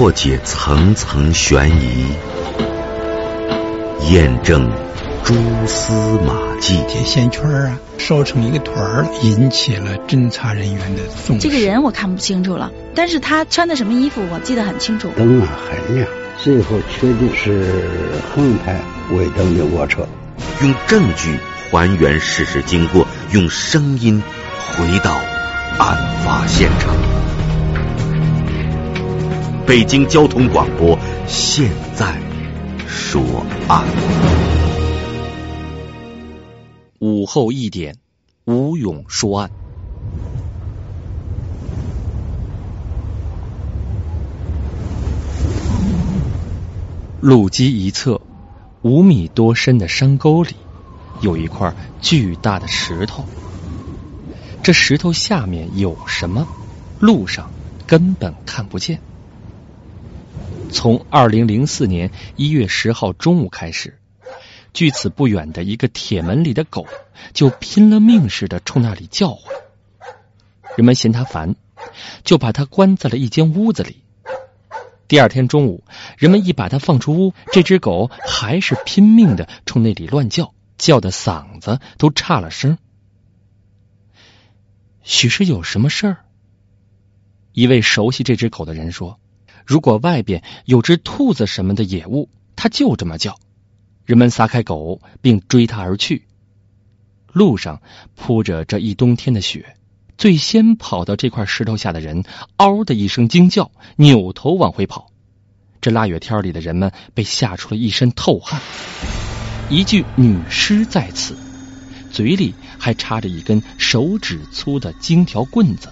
[0.00, 2.06] 破解层层悬疑，
[4.10, 4.66] 验证
[5.22, 5.34] 蛛
[5.66, 5.92] 丝
[6.22, 6.82] 马迹。
[6.88, 11.46] 这线圈啊，烧成一个团儿，引起了侦查人员的重视。
[11.46, 15.10] 这个人我看不清楚了，但是他穿的什么衣服我记得很清楚。
[15.18, 16.08] 灯啊很亮，
[16.38, 17.86] 最后确定是
[18.34, 18.80] 横排
[19.12, 20.08] 尾灯的卧车。
[20.62, 21.38] 用证据
[21.70, 24.22] 还原事实经过，用声音
[24.72, 25.12] 回到
[25.78, 25.94] 案
[26.24, 26.96] 发现场。
[29.70, 30.98] 北京交通广播
[31.28, 32.20] 现在
[32.88, 33.22] 说
[33.68, 33.86] 案。
[36.98, 37.94] 午后一点，
[38.46, 39.50] 吴勇说案。
[47.20, 48.20] 路基一侧，
[48.82, 50.56] 五米多深的山沟里，
[51.20, 53.24] 有一块巨大的石头。
[54.64, 56.48] 这石头下面有什么？
[56.98, 57.48] 路上
[57.86, 59.00] 根本看不见。
[60.70, 63.98] 从二零零四年一月十号中午开始，
[64.72, 66.86] 距此不远的一个铁门里的狗
[67.32, 69.54] 就拼了命似的冲那里叫唤。
[70.76, 71.56] 人们嫌它烦，
[72.24, 74.02] 就把它关在了一间屋子里。
[75.08, 75.82] 第二天中午，
[76.16, 82.78] 人们一把它放出屋，这只狗还是拼命的冲那里乱叫，叫的嗓子都差了声。
[85.02, 86.16] 许是有什么事儿？
[87.52, 89.18] 一位熟悉这只狗的人说
[89.66, 93.38] ：“如果外边有只兔子什么的野物，它就这么叫。”
[94.04, 96.26] 人们撒开狗，并追它而去。
[97.32, 97.80] 路上
[98.16, 99.76] 铺着这一冬天的雪。
[100.18, 102.24] 最先跑到这块石头下的人，
[102.56, 105.10] 嗷的一声惊叫，扭头往回跑。
[105.80, 108.60] 这腊月天里的人们被吓出了一身透汗。
[109.70, 111.38] 一具女尸在此，
[112.10, 115.88] 嘴里还插着一根手指粗的金条棍子。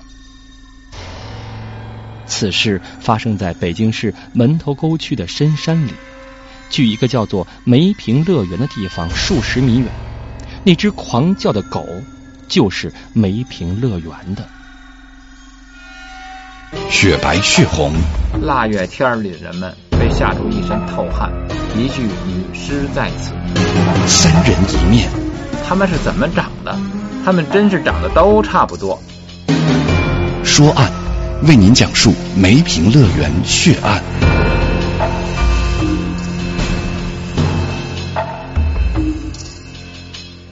[2.29, 5.93] 此事发生在北京市门头沟区的深山里，
[6.71, 9.89] 距一个叫做梅坪乐园的地方数十米远。
[10.63, 11.85] 那只狂叫的狗。
[12.51, 14.49] 就是梅坪乐园的
[16.89, 17.93] 雪白血红，
[18.41, 21.31] 腊月天里的人们被吓出一身透汗，
[21.77, 23.35] 一具女尸在此，
[24.07, 25.11] 三人一面，
[25.69, 26.75] 他们是怎么长的？
[27.23, 28.99] 他们真是长得都差不多。
[30.43, 30.91] 说案，
[31.47, 34.03] 为您讲述梅坪乐园血案。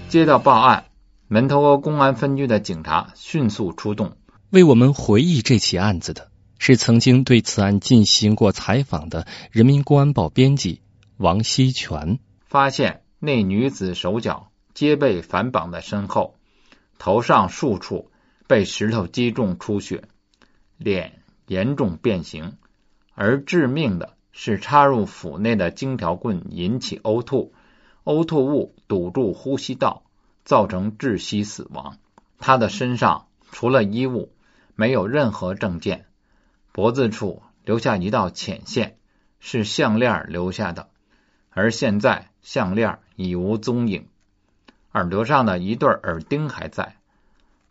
[0.08, 0.84] 接到报案。
[1.28, 4.16] 门头沟公安分局的警察迅速出动，
[4.50, 6.28] 为我们回忆这起案子的
[6.60, 10.82] 是曾经对此案进行过采访的《人民公安报》编辑
[11.16, 12.20] 王锡全。
[12.46, 16.36] 发现那女子手脚皆被反绑在身后，
[17.00, 18.12] 头上数处
[18.46, 20.04] 被石头击中出血，
[20.78, 22.56] 脸严重变形，
[23.14, 27.52] 而致命的是插入腹内的金条棍引起呕吐，
[28.04, 30.02] 呕吐物堵住呼吸道。
[30.46, 31.98] 造成窒息死亡。
[32.38, 34.30] 他的身上除了衣物，
[34.76, 36.06] 没有任何证件。
[36.70, 38.96] 脖子处留下一道浅线，
[39.40, 40.88] 是项链留下的，
[41.50, 44.06] 而现在项链已无踪影。
[44.92, 46.94] 耳朵上的一对耳钉还在，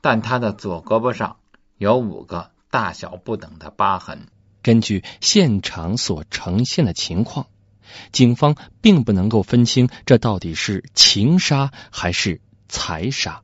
[0.01, 1.37] 但他的左胳膊上
[1.77, 4.27] 有五个大小不等的疤痕。
[4.61, 7.47] 根据现场所呈现的情况，
[8.11, 12.41] 警方并不能够分清这到底是情杀还是。
[12.67, 13.43] 财杀，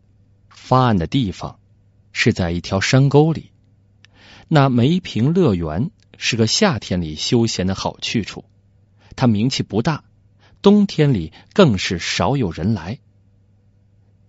[0.49, 1.59] 发案的地方
[2.11, 3.51] 是在一条山沟里。
[4.47, 8.45] 那梅坪乐园是个夏天里休闲的好去处，
[9.15, 10.03] 它名气不大，
[10.63, 12.97] 冬天里更是少有人来。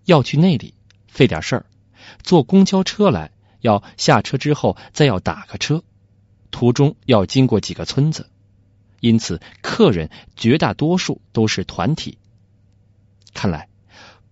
[0.04, 0.74] 要去那里
[1.09, 1.66] 费点事儿，
[2.22, 5.82] 坐公交车来，要下车之后再要打个车，
[6.50, 8.28] 途中要经过几个村子，
[9.00, 12.18] 因此客人绝大多数都是团体。
[13.32, 13.70] 看来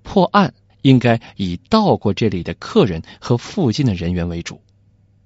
[0.02, 0.52] 破案。
[0.82, 4.62] 应该以到过这里的客人和附近的人员为主，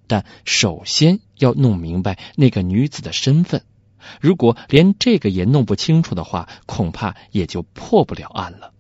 [0.09, 3.62] 但首先要弄明白那个女子的身份。
[4.21, 8.72] 如果连这个也弄不清楚的话，恐怕也就破不了案了。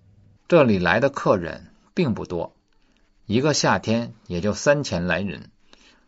[0.48, 2.53] 这里来的客人并不多，
[3.26, 5.50] 一个夏天也就三千来人，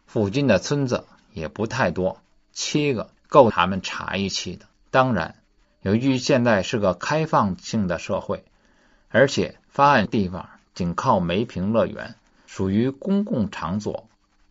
[0.06, 2.20] 附近的村子也不太多，
[2.52, 4.66] 七个够他们查一期的。
[4.90, 5.36] 当然，
[5.80, 8.44] 由于现在是个开放性的社会，
[9.08, 10.50] 而且发案地方。
[10.74, 12.16] 仅靠梅坪乐园，
[12.46, 14.10] 属于公共场所，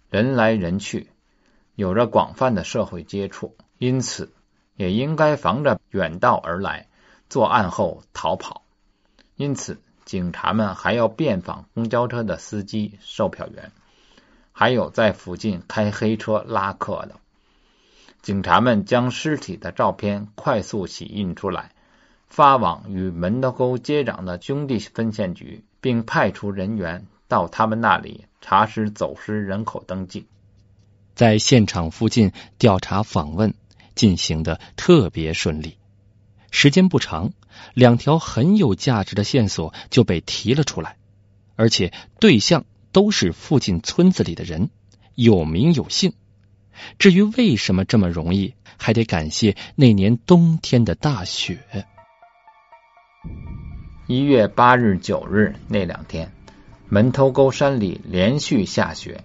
[0.10, 1.12] 人来人去，
[1.76, 4.34] 有着广泛的社会接触，因此
[4.76, 6.88] 也应该防着远道而来
[7.30, 8.64] 作案后逃跑。
[9.36, 13.72] 因此，警察们还要遍访公交车的司机、售票员，
[14.52, 17.16] 还有在附近开黑车拉客的。
[18.22, 21.72] 警察们将尸体的照片快速洗印出来，
[22.28, 30.28] 发往与门头沟接壤的兄弟分县局，并派出人员到他们那里查实走失人口登记。
[31.14, 33.54] 在现场附近调查访问
[33.96, 35.78] 进行的特别顺利，
[36.52, 37.32] 时间不长，
[37.74, 40.98] 两条很有价值的线索就被提了出来，
[41.56, 44.70] 而且对象都是附近村子里的人，
[45.16, 46.14] 有名有姓。
[47.00, 51.86] 至于为什么这么容易，还得感谢那年冬天的大雪。
[54.08, 56.32] 一月八日、九日那两天，
[56.90, 59.24] 门头沟山里连续下雪，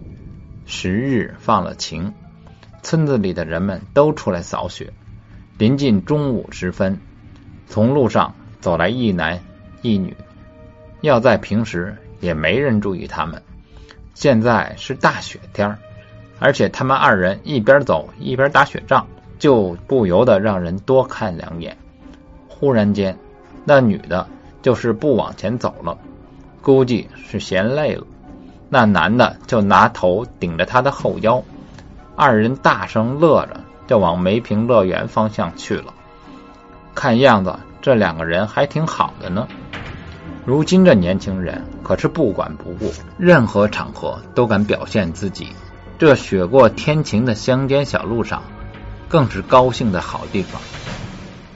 [0.65, 2.13] 十日放了晴，
[2.81, 4.93] 村子里的人们都出来扫雪。
[5.57, 6.99] 临近中午时分，
[7.71, 9.39] 从路上走来一男
[9.81, 10.13] 一女，
[10.99, 13.41] 要在平时也没人注意他们，
[14.13, 15.77] 现在是大雪天
[16.37, 19.07] 而且他们二人一边走一边打雪仗，
[19.39, 21.77] 就不由得让人多看两眼。
[22.49, 23.17] 忽然间，
[23.63, 24.27] 那女的
[24.61, 25.97] 就是不往前走了，
[26.61, 28.05] 估计是嫌累了。
[28.67, 31.41] 那男的就拿头顶着她的后腰，
[32.17, 35.93] 二人大声乐着，就往梅平乐园方向去了。
[37.01, 39.47] 看样子这两个人还挺好的呢。
[40.45, 45.47] 如今这年轻人可是不管不顾，任何场合都敢表现自己。
[45.97, 48.43] 这雪过天晴的乡间小路上，
[49.09, 50.61] 更是高兴的好地方。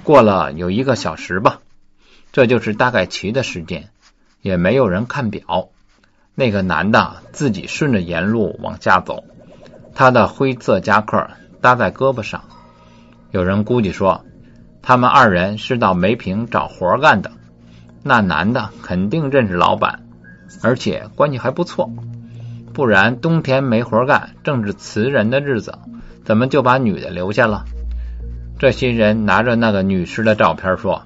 [0.03, 1.59] 过了有一个小时吧，
[2.31, 3.89] 这就是大概齐的时间，
[4.41, 5.69] 也没有人看表。
[6.33, 9.24] 那个男的自己顺着沿路往下走，
[9.94, 11.30] 他的灰色夹克
[11.62, 12.45] 搭在胳膊上。
[13.30, 14.25] 有人估计说，
[14.87, 17.31] 他们二人是到梅坪找活干的。
[18.03, 20.03] 那男的肯定认识老板，
[20.61, 21.89] 而且关系还不错。
[22.71, 25.79] 不然冬天没活干，正是辞人的日子，
[26.23, 27.65] 怎么就把女的留下了？
[28.59, 31.01] 这些人拿着那个女尸的照片说，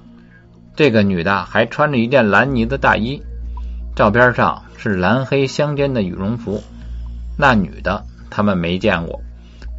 [0.76, 3.22] 这个女的还穿着一件蓝呢子大衣，
[3.96, 6.62] 照片上是蓝黑相间的羽绒服。
[7.38, 9.22] 那女的他们没见过。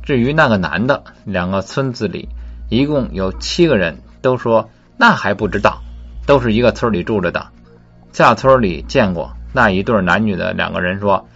[0.02, 2.28] 至于那个男的，两个村子里
[2.72, 5.84] 一共有七个人都说那还不知道，
[6.26, 7.50] 都是一个村里住着的。
[8.12, 11.28] 下村里见过那一对男女的两个人说。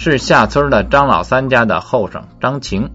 [0.00, 2.88] 是下村的张老三家的后生张晴，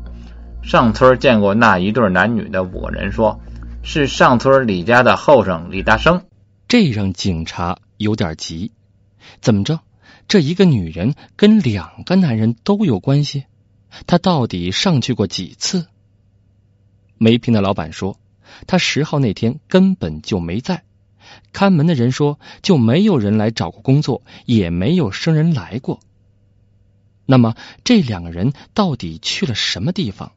[0.61, 3.41] 上村见过那一对男女的五个人说，
[3.83, 6.23] 是上村李家的后生李大生。
[6.69, 8.71] 这让警察有点急，
[9.41, 9.81] 怎么着？
[10.29, 13.43] 这一个女人跟两个男人都有关系？
[14.07, 15.87] 她到底上去过几次？
[17.17, 18.19] 梅平的老板说，
[18.67, 20.83] 他十号那天根本就没在。
[21.51, 25.99] 看门的人说，就没有人来找过工作，也没有生人来过。
[27.25, 30.33] 那么这两个人到底去了什么地方？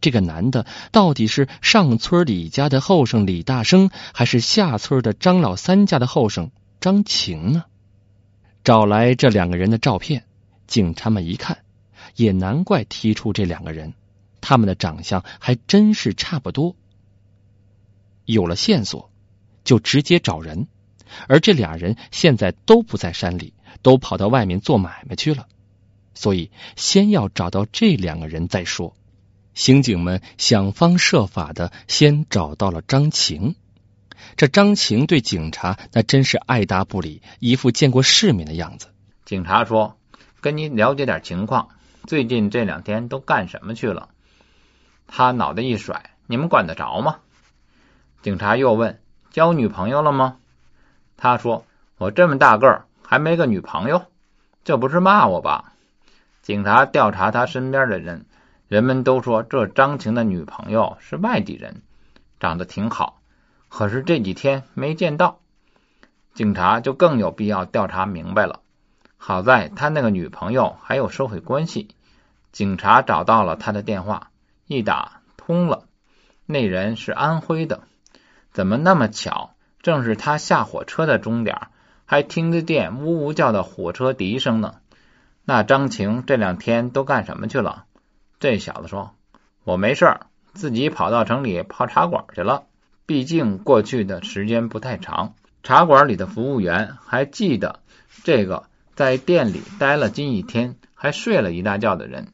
[0.00, 7.64] 这个男的到底是上村李家的后生李大生，还是下村的张老三家的后生张晴呢？
[8.62, 10.24] 找来这两个人的照片，
[10.66, 11.58] 警察们一看，
[12.16, 13.94] 也难怪提出这两个人，
[14.48, 16.76] 他们的长相还真是差不多。
[18.24, 19.10] 有了线索，
[19.64, 20.68] 就直接找人，
[21.26, 25.48] 而这俩人现在都不在山里，都跑到外面做买卖去了。
[26.14, 28.94] 所以，先要找到这两个人再说。
[29.52, 33.56] 刑警们想方设法的先找到了张晴。
[34.36, 38.86] 这张晴对警察那真是爱答不理，一副见过世面的样子。
[39.24, 39.98] 警察说
[40.40, 41.70] ：“跟你了解点情况，
[42.06, 44.10] 最近这两天都干什么去了？”
[45.06, 47.18] 他脑袋一甩：“你们管得着吗？”
[48.22, 50.38] 警察又问：“交女朋友了吗？”
[51.16, 51.64] 他说
[51.98, 54.04] ：“我这么大个儿还没个女朋友，
[54.64, 55.72] 这不是骂我吧？”
[56.42, 58.26] 警察调查他身边的人，
[58.68, 61.82] 人们都说这张晴的女朋友是外地人，
[62.38, 63.20] 长得挺好，
[63.68, 65.40] 可是这几天没见到。
[66.34, 68.60] 警察就更有必要调查明白了。
[69.16, 71.88] 好在他那个女朋友还有社会关系，
[72.52, 74.30] 警察找到了他的电话，
[74.66, 75.84] 一打通了，
[76.44, 77.82] 那人是安徽的。
[78.52, 79.54] 怎么那么巧？
[79.82, 81.68] 正是他下火车的钟点，
[82.04, 84.74] 还听得见呜呜叫的火车笛声呢。
[85.44, 87.84] 那张晴这两天都干什么去了？
[88.40, 89.14] 这小子说
[89.62, 92.64] ：“我没事儿，自己跑到城里泡茶馆去了。
[93.06, 97.78] 毕竟过去的时间不太长，茶馆里的服务员还记得
[98.24, 98.64] 这个
[98.96, 102.32] 在店里待了近一天还睡了一大觉的人。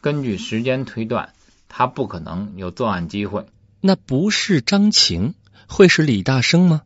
[0.00, 1.34] 根据时间推断，
[1.76, 3.46] 他不可能有作案机会。
[3.80, 5.34] 那不是张晴，
[5.66, 6.82] 会是李大生吗？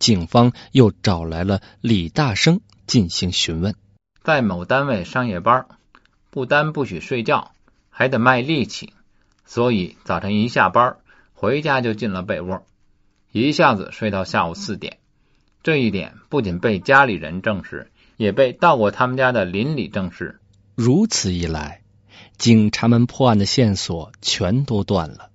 [0.00, 3.76] 警方又找来了李大生进行询问。
[4.24, 5.66] 在某单位上夜班，
[6.30, 7.52] 不单不许睡觉，
[7.90, 8.92] 还得卖力气。
[9.46, 10.96] 所以早晨一下班
[11.32, 12.66] 回家就进了被窝，
[13.30, 14.98] 一下子睡到下午四点。
[15.62, 20.40] 这一点不仅被家里人证实，也被到过他们家的邻里证实。
[20.74, 21.83] 如此一来，
[22.38, 25.30] 警察们破案的线索全都断了。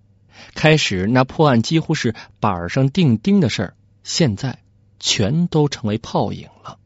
[0.56, 4.60] 开始那破案几乎是板上钉钉的事儿，现在
[5.00, 6.78] 全都成为泡影了。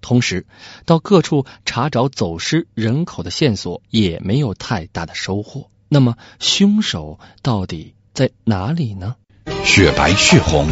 [0.00, 0.46] 同时，
[0.84, 5.68] 到各处查找走失人口的线索也没有太大的收获。
[5.88, 9.16] 那么，凶手到底在哪里呢？
[9.64, 10.66] 雪白血红，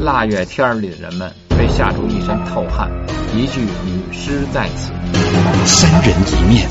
[0.00, 2.90] 腊月天里的人们被吓出一身透汗，
[3.34, 4.92] 一具女尸在此。
[5.66, 6.68] 三人一面，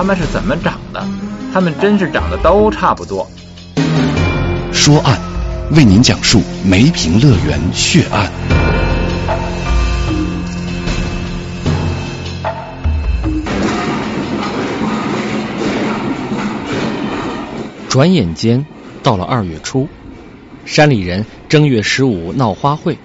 [0.00, 1.06] 他们是怎么长的？
[1.52, 3.30] 他们真是长得都差不多。
[4.72, 5.20] 说案，
[5.72, 8.30] 为您讲述梅平乐园血案。
[17.90, 18.64] 转眼间
[19.02, 19.86] 到了二月初，
[20.64, 22.96] 山里人正月十五闹花会，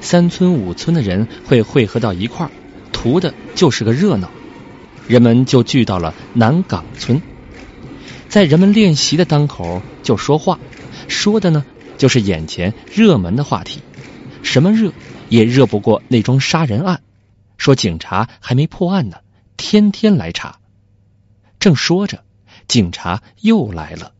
[0.00, 2.50] 三村五村的人会汇合到一块儿，
[2.92, 4.30] 图的就是个热闹。
[5.08, 7.22] 人们就聚到了南岗村，
[8.28, 10.58] 在人们练习的当口就说话，
[11.06, 11.64] 说的呢
[11.96, 13.82] 就是眼前热门的话题，
[14.42, 14.92] 什么热
[15.28, 17.02] 也热不过那桩杀人案。
[17.56, 19.18] 说警察还没破案呢，
[19.56, 20.58] 天天来查。
[21.60, 22.24] 正说着，
[22.66, 24.12] 警察又来了。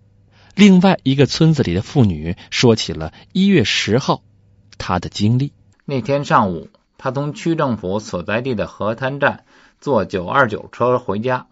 [0.54, 4.22] 另外一个村子里的妇女说起了一月十号
[4.78, 5.52] 她的经历。
[5.84, 9.44] 那天上午，她从区政府所在地的河滩站
[9.80, 11.46] 坐九二九车回家，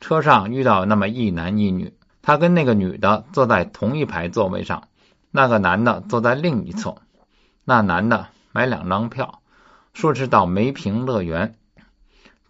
[0.00, 4.88] 车上遇到那么一男一女，他跟那个女的坐在同一排座位上，
[5.30, 6.96] 那个男的坐在另一侧。
[7.64, 9.40] 那男的买两张票，
[9.92, 11.54] 说是到梅平乐园。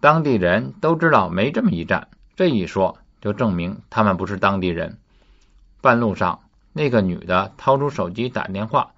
[0.01, 4.99] 当地人都知道没这么一站，这一说就证明他们不是当地人。
[5.83, 6.41] 半路上，
[6.73, 8.93] 那个女的掏出手机打电话，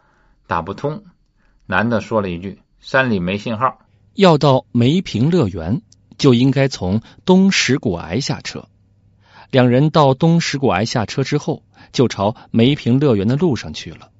[0.46, 1.04] 打不通。
[1.66, 3.78] 男的说了一句：“山里没信号。”
[4.14, 5.80] 要到梅平乐园，
[6.22, 8.68] 就应该从东石谷崖下车。
[9.50, 14.12] 两人到东石谷崖下车之后，就朝梅平乐园的路上去了。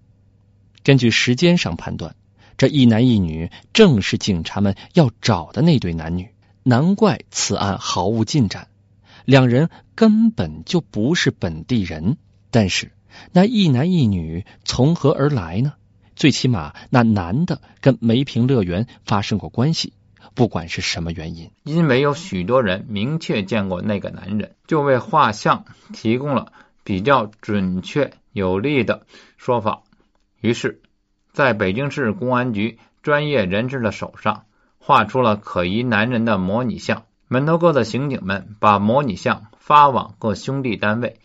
[0.83, 2.17] 根据时间上判断，
[2.59, 6.31] 这一男一女正是警察们要找的那对男女。
[6.65, 8.67] 难怪此案毫无进展，
[9.25, 12.17] 两人根本就不是本地人。
[12.51, 12.91] 但是
[13.31, 15.75] 那一男一女从何而来呢？
[16.17, 19.93] 最起码那男的跟梅平乐园发生过关系，
[20.35, 26.53] 不管是什么原因，因为有许多人明确见过那个男人，就为画像提供了
[26.85, 29.83] 比较准确有力的说法。
[30.41, 30.81] 于是，
[31.33, 34.45] 在北京市公安局专业人士的手上
[34.79, 37.05] 画出了可疑男人的模拟像。
[37.29, 41.17] 门头沟的刑警们把模拟像发往各兄弟单位。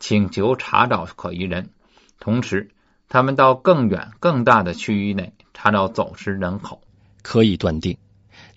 [0.00, 1.70] 请求查找可疑人，
[2.18, 2.72] 同时
[3.08, 6.82] 他们到更远、更大的区域内查找走失人口。
[7.22, 7.98] 可以断定，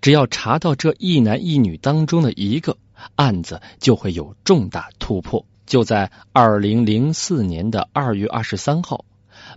[0.05, 2.77] 只要查到这一男一女当中的一个，
[3.15, 5.47] 案子就会有重大突破。
[5.65, 9.05] 就在二零零四年的二月二十三号，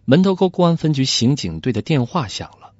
[0.06, 2.72] 门头沟公安分局刑警队的电话响了。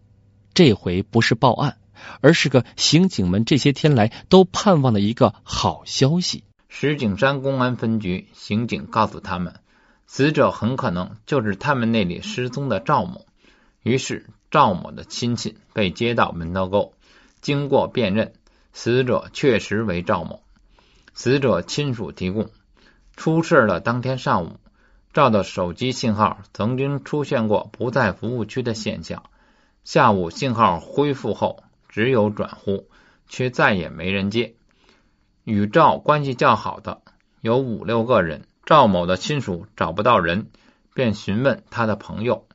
[0.55, 1.77] 这回不是报案，
[2.23, 6.45] 而是个刑警们这些天来都盼望的一个好消息。
[6.71, 9.57] 石景山公安分局刑警告诉他们，
[10.07, 13.27] 死者很可能就是他们那里失踪的赵某。
[13.83, 16.95] 于是，赵某的亲戚被接到门头沟，
[17.49, 18.35] 经过辨认，
[18.75, 20.43] 死者确实为赵某。
[21.15, 22.51] 死者亲属提供，
[23.17, 24.61] 出事的当天上午，
[25.15, 29.23] 赵的手机信号曾经出现过不在服务区的现象。
[29.83, 32.87] 下午信号恢复后，只有转呼，
[33.31, 34.55] 却再也没人接。
[35.43, 37.01] 与赵关系较好的
[37.41, 40.51] 有五六个人，赵某的亲属找不到人，
[40.93, 42.47] 便询问他的朋友。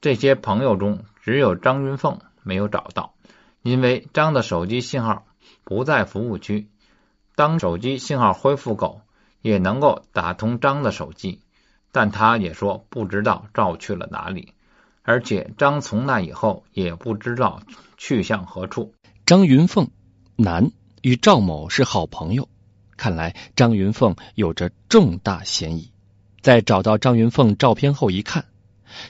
[0.00, 3.14] 这些朋友中，只有张云凤没有找到，
[3.62, 5.24] 因为张的手机信号
[5.64, 6.68] 不在服务区。
[7.34, 9.00] 当手机信号恢复后，
[9.40, 11.40] 也能够打通张的手机，
[11.90, 14.52] 但他也说不知道赵去了哪里，
[15.02, 17.62] 而且张从那以后也不知道
[17.96, 18.94] 去向何处。
[19.24, 19.90] 张云凤，
[20.36, 20.70] 男。
[21.02, 22.48] 与赵某是好朋友，
[22.96, 25.90] 看来张云凤有着重大嫌疑。
[26.42, 28.44] 在找到张云凤照片后一看，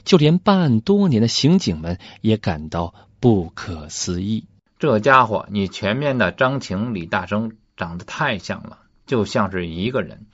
[0.03, 4.47] 就连办案多年的刑警们也感到不可思议。
[4.79, 10.25] 这家伙，你前面的张晴、李大生长得太像了，就像是一个人。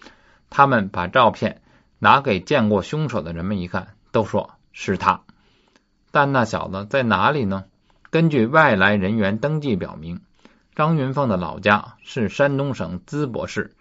[0.49, 1.61] 他们把照片
[1.99, 5.21] 拿给见过凶手的人们一看，都说是他。
[6.09, 7.65] 但那小子在哪里呢？
[8.09, 10.21] 根据外来人员登记表明。
[10.73, 13.75] 张云凤的老家是山东省淄博市，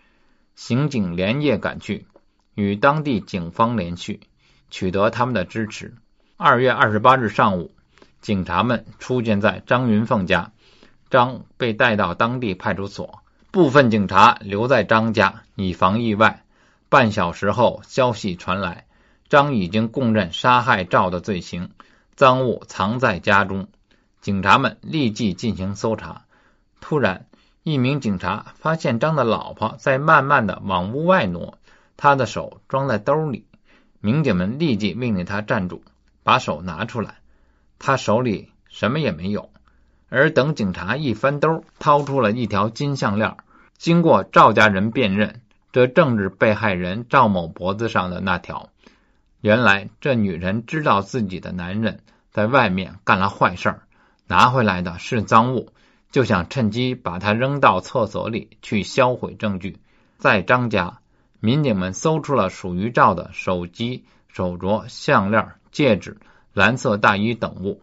[0.55, 2.07] 刑警连夜赶去，
[2.55, 4.21] 与当地警方联系，
[4.69, 5.95] 取得他们的支持。
[6.37, 7.73] 二月二十八日上午，
[8.21, 10.53] 警察们出现在张云凤家，
[11.09, 13.21] 张被带到当地派出所，
[13.51, 16.45] 部分警察留在张家以防意外。
[16.89, 18.87] 半小时后，消息传来，
[19.29, 21.71] 张已经供认杀害赵的罪行，
[22.17, 23.69] 赃物藏在家中。
[24.21, 26.23] 警察们立即进行搜查。
[26.81, 27.27] 突然，
[27.63, 31.59] 一名警察发现张的老婆在慢慢的往屋外挪，
[31.97, 33.47] 他的手装在兜里。
[34.01, 35.83] 民警们立即命令他站住。
[36.25, 37.18] 把手拿出来，
[37.79, 39.51] 他手里什么也没有。
[40.09, 43.37] 而等警察一翻兜，掏出了一条金项链。
[43.77, 48.71] 经过赵家人辨认，这正是被害人赵某脖子上的那条。
[49.41, 53.77] 原来这女人知道自己的男人在外面干了坏事，
[54.27, 55.73] 拿回来的是赃物，
[56.11, 59.79] 就想趁机把他扔到厕所里去销毁证据。
[60.17, 61.01] 在张家，
[61.39, 65.53] 民警们搜出了属于赵的手机、手镯、项链。
[65.71, 66.17] 戒指、
[66.59, 67.81] 蓝色大衣等物，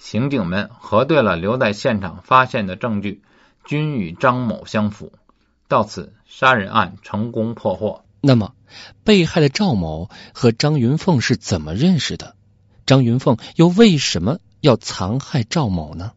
[0.00, 3.22] 刑警们核对了留在现场发现的证据，
[3.64, 5.12] 均与张某相符。
[5.68, 8.02] 到此，杀人案成功破获。
[8.20, 8.52] 那么，
[9.04, 12.34] 被害的赵某和张云凤是怎么认识的？
[12.84, 16.14] 张云凤又为什么要残害赵某呢？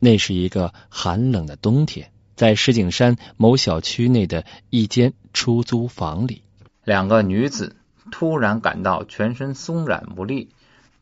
[0.00, 6.40] 那是一个寒冷的冬天，在石景山某小区内的一间出租房里，
[6.84, 7.76] 两个女子。
[8.10, 10.48] 突然感到全身松软无力，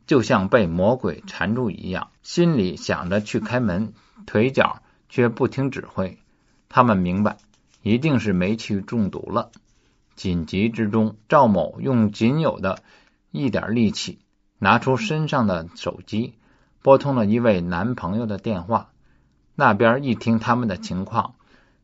[0.07, 3.93] 就像被魔鬼缠住一样，心里想着去开门，
[4.25, 6.17] 腿脚却不听指挥。
[6.69, 7.37] 他们明白，
[7.81, 9.51] 一定是煤气中毒了。
[10.15, 12.81] 紧急之中，赵某用仅有的
[13.31, 14.19] 一点力气，
[14.59, 16.33] 拿出身上的手机，
[16.81, 18.89] 拨通了一位男朋友的电话。
[19.55, 21.35] 那边一听他们的情况，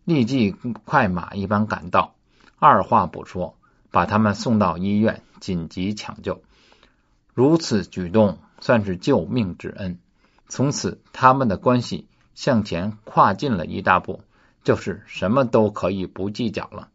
[0.04, 0.52] 立即
[0.86, 2.16] 快马一般赶到，
[2.60, 3.56] 二话不说。
[3.90, 6.42] 把他们送到医院紧急抢救，
[7.38, 10.00] 如此举动算是救命之恩。
[10.48, 14.22] 从此，他们的关系向前跨进了一大步，
[14.64, 16.90] 就是什么都可以不计较了。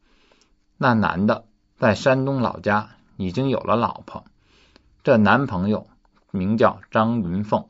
[0.76, 1.44] 那男的
[1.78, 4.24] 在山东老家已经有了老婆，
[5.04, 5.86] 这男朋友
[6.32, 7.64] 名叫张云凤。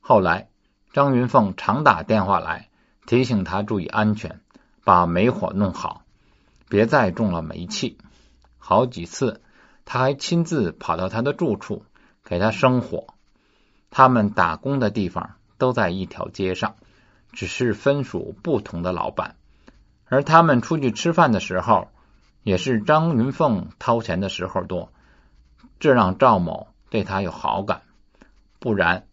[0.00, 0.48] 后来，
[0.94, 2.70] 张云凤常打电话来
[3.04, 4.40] 提醒他注意安全，
[4.82, 6.04] 把煤火弄好，
[6.70, 7.98] 别再中了煤气。
[8.56, 9.42] 好几次，
[9.84, 11.84] 他还亲自跑到他的住处
[12.28, 13.06] 给他生火。
[13.90, 16.76] 他们打工的地方都在一条街上，
[17.32, 19.36] 只是分属不同的老板。
[20.04, 21.88] 而他们出去吃饭的时候，
[22.42, 24.92] 也是张云凤掏钱的时候多，
[25.80, 27.80] 这让赵某对他有好感。
[28.58, 29.06] 不然，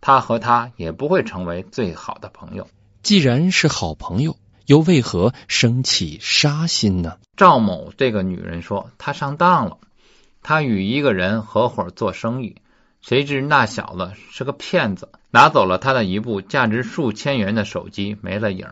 [0.00, 2.66] 他和他也不会成为最好的朋友。
[3.02, 4.36] 既然是好朋友。
[4.66, 7.18] 又为何生起杀心呢？
[7.36, 9.76] 赵某这个女人说：“她上当了，
[10.46, 12.56] 他与一个人合伙做生意，
[13.00, 18.70] 谁知那小子是个骗子，拿走了他的一部价值数千元的手机，没了影。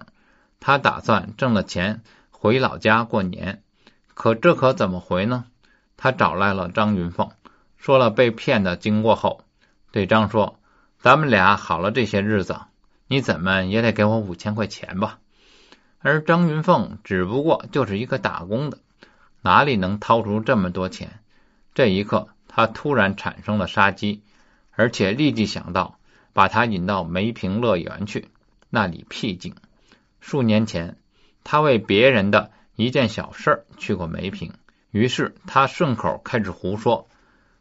[0.60, 3.62] 他打算挣了钱回老家过年，
[4.12, 5.46] 可这可怎么回呢？
[5.96, 7.30] 他找来了张云凤，
[7.78, 9.40] 说了被骗的经过后，
[9.92, 10.58] 对张说
[11.00, 12.58] ：‘咱们俩好了这些日子，
[13.06, 15.20] 你怎么也得给我五千块钱吧。’”
[16.00, 18.76] 而张云凤只不过就是一个打工的，
[19.40, 21.18] 哪里能掏出这么多钱？
[21.74, 24.22] 这一刻，他突然产生了杀机，
[24.72, 25.98] 而且立即想到
[26.32, 28.28] 把他引到梅平乐园去，
[28.68, 29.54] 那里僻静。
[30.20, 30.96] 数年前，
[31.44, 34.52] 他为别人的一件小事去过梅平，
[34.90, 37.08] 于是他顺口开始胡说：“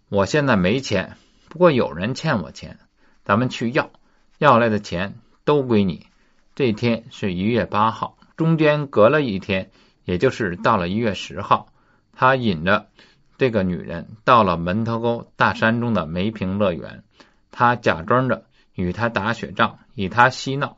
[0.10, 2.80] 我现在没钱，不过有人欠我钱，
[3.24, 3.92] 咱们去要，
[4.38, 6.06] 要来的钱都归你。”
[6.54, 8.18] 这天是一月八号。
[8.36, 9.72] 中间隔了一天，
[10.04, 11.72] 也就是到了一月十号，
[12.14, 12.88] 他引着
[13.42, 17.02] 这个女人到了门头沟大山中的梅平乐园，
[17.50, 18.44] 他假装着
[18.76, 20.76] 与她打雪仗，与她嬉闹，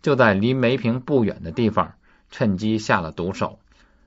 [0.00, 1.94] 就在离梅平不远的地方
[2.30, 3.58] 趁机下了毒手。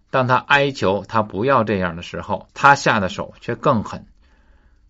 [0.09, 4.05] 当他哀求他不要这样的时候，他下的手却更狠。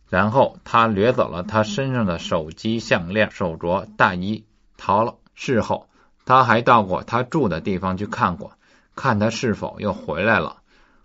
[0.08, 4.46] 然后他掠走了他身上的手机、项链、手镯、大衣，
[4.78, 5.16] 逃了。
[5.34, 5.88] 事后。
[6.24, 8.52] 他还到过他住的地方去看过，
[8.96, 10.58] 看他是否又回来了。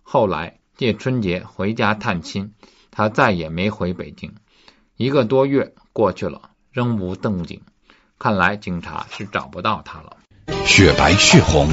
[0.02, 2.54] 后来借春节回家探亲，
[2.90, 4.32] 他再也没回北京。
[4.96, 7.60] 一个多月过去了，仍无动静，
[8.18, 10.16] 看来警察是找不到他了。
[10.64, 11.68] 雪白血红，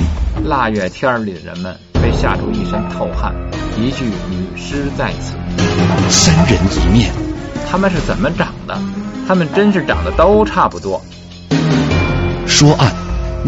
[0.45, 3.33] 腊月天里的人们被吓出一身透汗，
[3.79, 5.33] 一具女尸在此。
[6.11, 7.11] 三人一面，
[7.67, 8.79] 他们是怎么长的？
[9.27, 11.01] 他们真是长得都差不多。
[12.45, 12.93] 说案。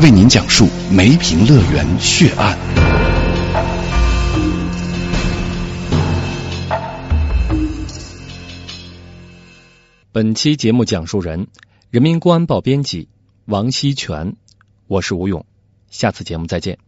[0.02, 2.58] 为您讲述梅平乐园血案。
[10.14, 11.48] 本期节目讲述人：
[11.90, 13.08] 人民公安报编辑
[13.46, 14.36] 王锡全，
[14.88, 15.46] 我是吴勇，
[15.90, 16.80] 下次节目再见。